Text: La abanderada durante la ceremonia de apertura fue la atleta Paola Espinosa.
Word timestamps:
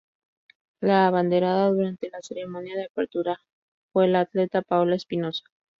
La 0.79 1.05
abanderada 1.05 1.69
durante 1.69 2.09
la 2.09 2.23
ceremonia 2.23 2.75
de 2.75 2.85
apertura 2.85 3.37
fue 3.93 4.07
la 4.07 4.21
atleta 4.21 4.63
Paola 4.63 4.95
Espinosa. 4.95 5.43